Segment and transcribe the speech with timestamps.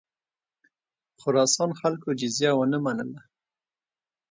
[1.21, 3.21] خراسان خلکو جزیه ونه منله.